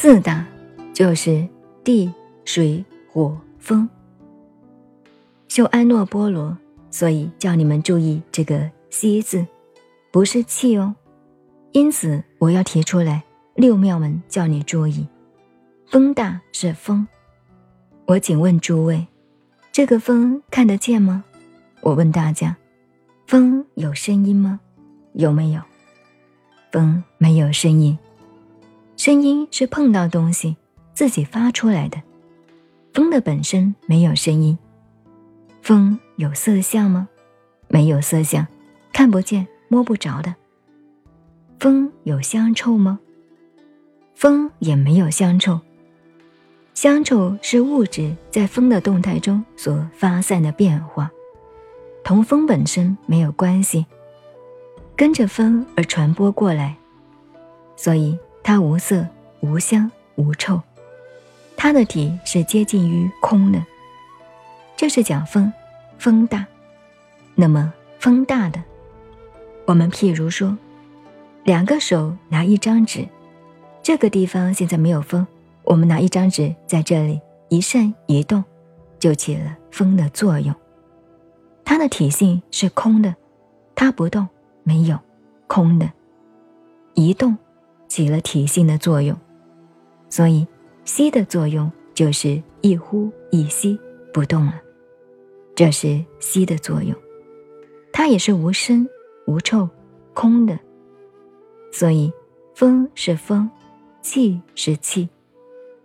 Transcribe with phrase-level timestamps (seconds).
[0.00, 0.46] 四大
[0.94, 1.44] 就是
[1.82, 2.08] 地、
[2.44, 3.90] 水、火、风。
[5.48, 6.56] 修安诺波罗，
[6.88, 9.44] 所以叫你们注意这个“息”字，
[10.12, 10.94] 不是气哦。
[11.72, 13.24] 因此我要提出来，
[13.56, 15.04] 六妙门叫你注意，
[15.88, 17.04] 风大是风。
[18.06, 19.04] 我请问诸位，
[19.72, 21.24] 这个风看得见吗？
[21.80, 22.56] 我问大家，
[23.26, 24.60] 风有声音吗？
[25.14, 25.60] 有没有？
[26.70, 27.98] 风没有声音，
[28.98, 30.56] 声音是碰到东西
[30.92, 32.02] 自己发出来的。
[32.92, 34.58] 风的本身没有声音。
[35.62, 37.08] 风有色相吗？
[37.68, 38.44] 没有色相，
[38.92, 40.34] 看不见摸不着的。
[41.60, 42.98] 风有香臭吗？
[44.16, 45.60] 风也没有香臭。
[46.74, 51.08] 香臭是物质在风的动态中所发散的变化，
[52.02, 53.86] 同风本身没有关系，
[54.96, 56.76] 跟着风而传播过来，
[57.76, 58.18] 所以
[58.48, 59.06] 它无色、
[59.40, 60.58] 无香、无臭，
[61.54, 63.62] 它的体是接近于空的。
[64.74, 65.52] 这是讲风，
[65.98, 66.46] 风大。
[67.34, 68.64] 那么风大的，
[69.66, 70.56] 我们譬如说，
[71.44, 73.06] 两个手拿一张纸，
[73.82, 75.26] 这个地方现在没有风。
[75.64, 78.42] 我们拿一张纸在这里一扇一动，
[78.98, 80.54] 就起了风的作用。
[81.66, 83.14] 它的体性是空的，
[83.74, 84.26] 它不动，
[84.62, 84.98] 没有
[85.46, 85.92] 空的，
[86.94, 87.36] 一动
[87.88, 89.16] 起了体性的作用。
[90.10, 90.46] 所以
[90.84, 93.78] 吸的作用就是一呼一吸，
[94.12, 94.54] 不动了，
[95.54, 96.94] 这是吸的作用。
[97.92, 98.88] 它也是无声
[99.26, 99.68] 无臭，
[100.14, 100.58] 空的。
[101.72, 102.12] 所以
[102.54, 103.50] 风是风，
[104.00, 105.08] 气是气。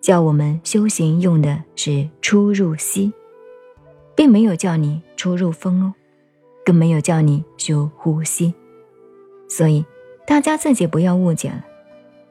[0.00, 3.12] 叫我们修行用的是出入息，
[4.16, 5.94] 并没有叫你出入风哦，
[6.64, 8.52] 更没有叫你修呼吸。
[9.48, 9.84] 所以
[10.26, 11.64] 大家自己不要误解了。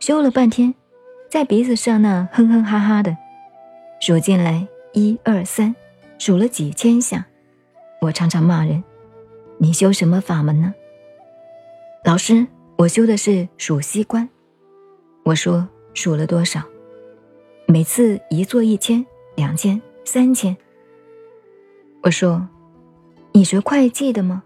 [0.02, 0.74] 修了半天，
[1.30, 3.16] 在鼻子上那哼哼哈哈的，
[4.00, 5.76] 数进来一二三，
[6.18, 7.28] 数了几千下。
[8.02, 8.84] 我常常骂人
[9.62, 10.74] ：“你修什么法门呢？”
[12.04, 12.48] 老师，
[12.78, 14.28] 我修的是数息观。
[15.24, 16.64] 我说数了多少？
[17.68, 20.58] 每次一做一千、两千、三千，
[22.02, 22.50] 我说
[23.34, 24.42] ：“你学会计的吗？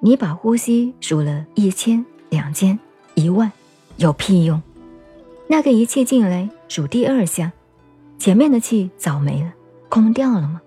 [0.00, 2.76] 你把呼吸数了一千、两千、
[3.14, 3.52] 一万，
[3.96, 4.60] 有屁用？
[5.46, 7.52] 那个仪器进来数第二下，
[8.18, 9.52] 前面的气早没了，
[9.88, 10.60] 空掉了吗？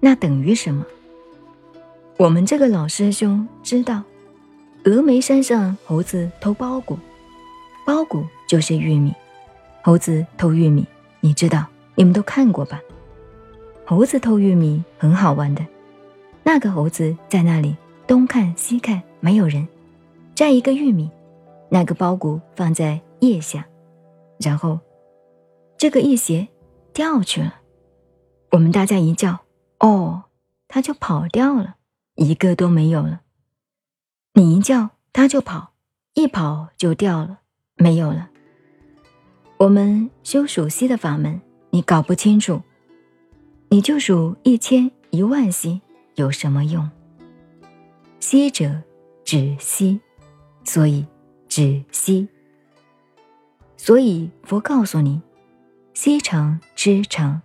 [0.00, 0.84] 那等于什么？
[2.18, 4.02] 我们这个老师兄知道，
[4.84, 6.98] 峨眉山上猴子偷包谷，
[7.86, 9.14] 包谷就是玉米。”
[9.82, 10.84] 猴子偷玉米，
[11.20, 11.64] 你知道？
[11.94, 12.80] 你们都看过吧？
[13.84, 15.64] 猴子偷玉米很好玩的。
[16.42, 17.76] 那个猴子在那里
[18.06, 19.66] 东看西看，没有人，
[20.34, 21.08] 摘一个玉米，
[21.68, 23.66] 那个包谷放在腋下，
[24.38, 24.78] 然后
[25.76, 26.48] 这个一斜
[26.92, 27.60] 掉去了。
[28.52, 29.40] 我们大家一叫，
[29.80, 30.24] 哦，
[30.68, 31.76] 他就跑掉了，
[32.14, 33.22] 一个都没有了。
[34.34, 35.72] 你一叫，他就跑，
[36.14, 37.40] 一跑就掉了，
[37.76, 38.30] 没有了。
[39.58, 41.40] 我们修数息的法门，
[41.70, 42.62] 你搞不清楚，
[43.70, 45.80] 你就数一千一万息
[46.14, 46.88] 有什么用？
[48.20, 48.82] 息者
[49.24, 50.00] 止息，
[50.64, 51.06] 所以
[51.48, 52.28] 止息。
[53.76, 55.20] 所以佛告诉你：
[55.94, 57.40] 息长知长，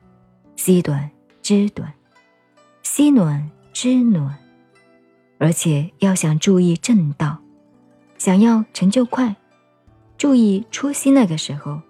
[0.56, 1.10] 息短
[1.42, 1.94] 知短，
[2.84, 4.38] 息暖知暖。
[5.38, 7.40] 而且要想注意正道，
[8.18, 9.36] 想要成就快，
[10.18, 11.82] 注意初息那个时候。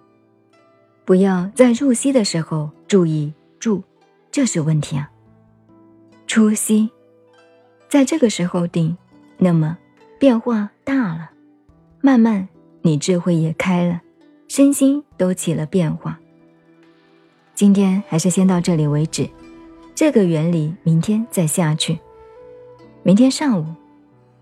[1.04, 3.84] 不要在入息的时候注意住，
[4.32, 5.12] 这是问题啊。
[6.28, 6.90] 初息，
[7.90, 8.98] 在这个时候定，
[9.38, 9.78] 那么
[10.18, 11.31] 变化大了，
[12.04, 12.48] 慢慢
[12.82, 14.02] 你智慧也开了，
[14.48, 16.20] 身心都起了变化。
[17.54, 19.30] 今天还是先到这里为止，
[19.94, 22.00] 这个原理明天再下去。
[23.03, 23.66] 明天上午，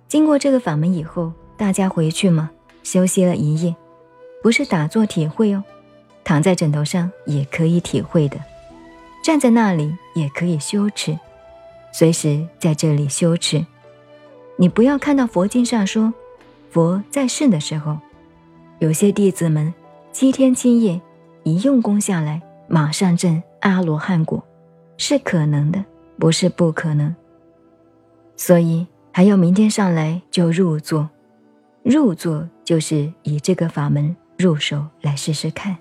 [0.08, 2.50] 经过这个法门以后，大家回去吗？
[2.82, 3.76] 休息了一夜，
[4.42, 5.62] 不是打坐体会哦。
[6.24, 8.40] 躺在枕头上也可以体会的，
[9.22, 11.20] 站在那里也可以修持，
[11.92, 13.66] 随时在这里修持。
[14.56, 16.14] 你不要看到佛经上说，
[16.70, 17.98] 佛在世的时候，
[18.80, 19.74] 有些弟子们
[20.12, 21.02] 七天七夜
[21.44, 24.44] 一用功下来，马上证阿罗汉果，
[24.98, 25.84] 是可能的，
[26.18, 27.16] 不是不可能。
[28.36, 31.10] 所以还要明天上来就入座，
[31.84, 35.76] 入座就是以这个法门入手来试试看。